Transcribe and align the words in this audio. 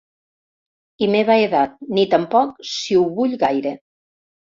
I 1.07 1.09
meva 1.15 1.35
edat, 1.41 1.75
ni 1.97 2.05
tampoc 2.13 2.55
si 2.71 2.97
ho 3.01 3.05
vull 3.21 3.37
gaire. 3.45 3.75